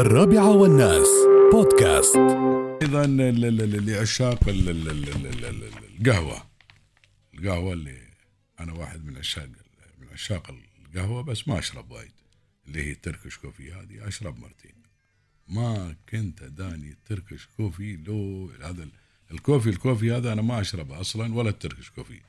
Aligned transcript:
الرابعة 0.00 0.50
والناس. 0.56 1.06
بودكاست. 1.52 2.16
ل- 2.82 3.86
لعشاق 3.86 4.48
ال- 4.48 4.68
ال- 4.68 4.88
ال- 4.90 5.08
ال- 5.08 5.26
ال- 5.26 5.44
ال- 5.44 5.98
القهوة. 6.00 6.46
القهوة 7.34 7.72
اللي 7.72 7.98
أنا 8.60 8.72
واحد 8.72 9.04
من 9.04 9.16
عشاق 9.16 9.48
من 9.98 10.08
عشاق 10.12 10.54
القهوة 10.86 11.22
بس 11.22 11.48
ما 11.48 11.58
أشرب 11.58 11.90
وايد. 11.90 12.12
اللي 12.66 12.82
هي 12.82 12.92
ال 12.92 12.97
Turkish 12.97 13.36
coffee. 13.38 13.72
هذه 13.72 14.08
أشرب 14.08 14.38
مرتين. 14.38 14.74
ما 15.48 15.96
كنت 16.08 16.42
أداني 16.42 16.90
ال 16.90 16.97
Turkish 16.97 17.48
coffee 17.56 17.96
لو 17.96 18.50
هذا 18.62 18.82
ال- 18.82 18.92
ال 19.30 19.35
coffee 19.35 19.68
ال 19.70 19.76
coffee 19.76 20.12
هذا 20.12 20.32
أنا 20.32 20.42
ما 20.42 20.60
أشربه 20.60 21.00
أصلا 21.00 21.34
ولا 21.34 21.50
ال 21.50 21.55
Turkish 21.55 21.90
coffee. 21.90 22.20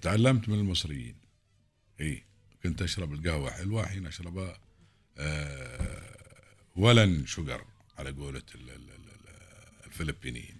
تعلمت 0.00 0.48
من 0.48 0.58
المصريين. 0.58 1.14
اي 2.00 2.22
كنت 2.62 2.82
أشرب 2.82 3.12
القهوة 3.12 3.50
حلوة 3.50 3.82
الحين 3.82 4.06
أشربها 4.06 4.58
آه 5.18 5.85
ولن 6.76 7.26
شجر 7.26 7.64
على 7.98 8.10
قولة 8.10 8.42
ال- 8.54 8.70
ال- 8.70 8.90
ال- 8.90 9.86
الفلبينيين. 9.86 10.56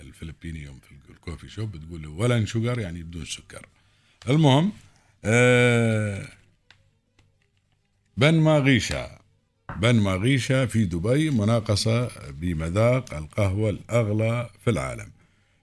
الفلبينيين 0.00 0.80
في 1.06 1.10
الكوفي 1.12 1.48
شوب 1.48 1.72
بتقول 1.72 2.06
ولن 2.06 2.46
شجر 2.46 2.78
يعني 2.78 3.02
بدون 3.02 3.24
سكر. 3.24 3.66
المهم 4.28 4.72
آه 5.24 6.28
بن 8.16 8.34
ماغيشا. 8.34 9.18
بن 9.76 9.94
ماغيشا 9.94 10.66
في 10.66 10.84
دبي 10.84 11.30
مناقصة 11.30 12.10
بمذاق 12.30 13.14
القهوة 13.14 13.70
الأغلى 13.70 14.50
في 14.64 14.70
العالم. 14.70 15.12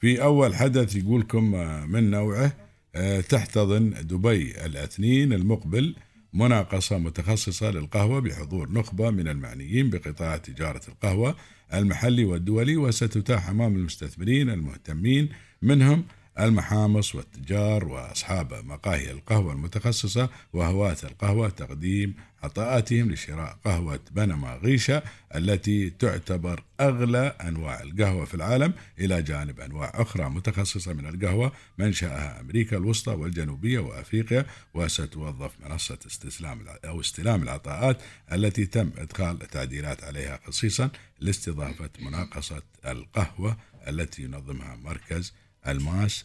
في 0.00 0.22
أول 0.22 0.54
حدث 0.54 0.96
يقولكم 0.96 1.54
آه، 1.54 1.84
من 1.86 2.10
نوعه 2.10 2.56
آه، 2.94 3.20
تحتضن 3.20 3.90
دبي 4.06 4.64
الاثنين 4.66 5.32
المقبل 5.32 5.96
مناقصة 6.36 6.98
متخصصة 6.98 7.70
للقهوة 7.70 8.20
بحضور 8.20 8.72
نخبة 8.72 9.10
من 9.10 9.28
المعنيين 9.28 9.90
بقطاع 9.90 10.36
تجارة 10.36 10.80
القهوة 10.88 11.36
المحلي 11.74 12.24
والدولي 12.24 12.76
وستتاح 12.76 13.48
أمام 13.48 13.76
المستثمرين 13.76 14.50
المهتمين 14.50 15.28
منهم 15.62 16.04
المحامص 16.40 17.14
والتجار 17.14 17.84
وأصحاب 17.84 18.54
مقاهي 18.64 19.10
القهوة 19.10 19.52
المتخصصة 19.52 20.28
وهواة 20.52 20.96
القهوة 21.04 21.48
تقديم 21.48 22.14
عطاءاتهم 22.42 23.10
لشراء 23.12 23.58
قهوة 23.64 24.00
بنما 24.10 24.54
غيشة 24.54 25.02
التي 25.34 25.90
تعتبر 25.90 26.62
أغلى 26.80 27.26
أنواع 27.26 27.82
القهوة 27.82 28.24
في 28.24 28.34
العالم 28.34 28.72
إلى 28.98 29.22
جانب 29.22 29.60
أنواع 29.60 29.92
أخرى 29.94 30.30
متخصصة 30.30 30.92
من 30.92 31.06
القهوة 31.06 31.52
منشأها 31.78 32.40
أمريكا 32.40 32.76
الوسطى 32.76 33.12
والجنوبية 33.12 33.78
وأفريقيا 33.78 34.46
وستوظف 34.74 35.50
منصة 35.64 35.98
استسلام 36.06 36.64
أو 36.84 37.00
استلام 37.00 37.42
العطاءات 37.42 38.02
التي 38.32 38.66
تم 38.66 38.90
إدخال 38.98 39.38
تعديلات 39.38 40.04
عليها 40.04 40.40
خصيصا 40.46 40.90
لاستضافة 41.20 41.90
مناقصة 42.00 42.62
القهوة 42.86 43.56
التي 43.88 44.22
ينظمها 44.22 44.76
مركز 44.76 45.32
الماس 45.68 46.24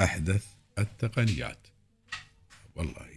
أحدث 0.00 0.46
التقنيات. 0.78 1.58
والله 2.74 3.14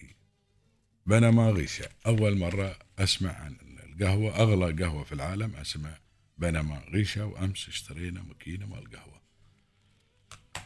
بنما 1.05 1.49
غيشة 1.49 1.89
أول 2.05 2.37
مرة 2.37 2.79
أسمع 2.99 3.31
عن 3.31 3.55
القهوة 3.83 4.35
أغلى 4.35 4.83
قهوة 4.83 5.03
في 5.03 5.11
العالم 5.11 5.55
أسمع 5.55 5.97
بنما 6.37 6.77
غيشة 6.77 7.25
وأمس 7.25 7.67
اشترينا 7.67 8.21
ماكينة 8.21 8.65
مال 8.65 8.91
قهوة. 8.91 9.21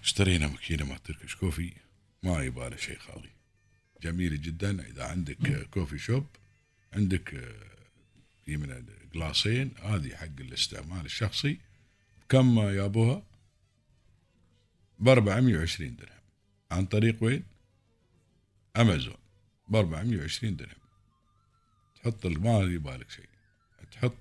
اشترينا 0.04 0.48
ماكينة 0.48 0.86
مال 0.86 1.04
تركش 1.04 1.36
كوفي. 1.36 1.74
ما 2.24 2.44
يباله 2.44 2.76
شيء 2.76 3.00
خالي. 3.00 3.30
جميلة 4.04 4.36
جدا. 4.36 4.88
إذا 4.88 5.04
عندك 5.04 5.70
كوفي 5.70 5.98
شوب 5.98 6.26
عندك 6.94 7.30
في 8.46 8.58
من 8.58 8.86
جلاسين 9.14 9.72
هذه 9.84 10.16
حق 10.16 10.40
الاستعمال 10.40 11.06
الشخصي. 11.06 11.58
كم 12.30 12.60
يابوها؟ 12.60 13.24
ب 15.02 15.08
420 15.10 15.96
درهم. 15.96 16.22
عن 16.72 16.86
طريق 16.86 17.24
وين؟ 17.24 17.44
أمازون. 18.78 19.18
ب 19.68 19.76
420 19.76 20.56
درهم. 20.56 20.82
تحط 21.96 22.26
ما 22.26 22.60
يبالك 22.60 23.10
شيء. 23.10 23.30
تحط 23.92 24.18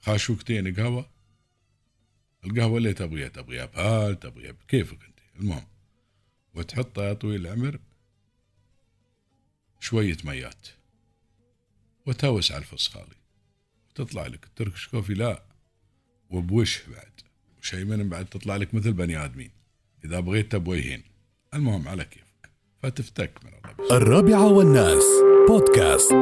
خاشوقتين 0.00 0.74
قهوة. 0.74 1.10
القهوة 2.44 2.78
اللي 2.78 2.92
تبغيها 2.92 3.28
تبغيها 3.28 3.66
بهال 3.66 4.20
تبغيها 4.20 4.52
بكيفك 4.52 5.04
أنت. 5.04 5.18
المهم 5.36 5.66
وتحطها 6.54 7.04
يا 7.08 7.12
طويل 7.12 7.46
العمر 7.46 7.78
شوية 9.80 10.16
ميات. 10.24 10.68
وتهوس 12.06 12.52
على 12.52 12.60
الفصخالي 12.60 13.16
تطلع 13.94 14.26
لك 14.26 14.44
التركش 14.44 14.88
كوفي 14.88 15.14
لا. 15.14 15.44
وبوش 16.30 16.82
بعد. 16.88 17.29
وشيء 17.74 17.84
من 17.84 18.08
بعد 18.08 18.26
تطلع 18.26 18.56
لك 18.56 18.74
مثل 18.74 18.92
بني 18.92 19.24
آدمين. 19.24 19.50
إذا 20.04 20.20
بغيت 20.20 20.52
تبويهين. 20.52 21.02
المهم 21.54 21.88
على 21.88 22.04
كيفك. 22.04 22.50
فتفتك 22.82 23.30
من 23.44 23.50
الله 23.50 23.86
بس. 23.86 23.92
الرابعة 23.92 24.52
والناس. 24.52 25.04
بودكاست. 25.48 26.12